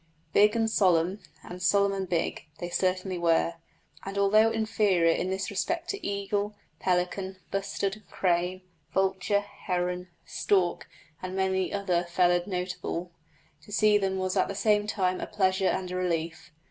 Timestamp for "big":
0.33-0.55, 2.09-2.47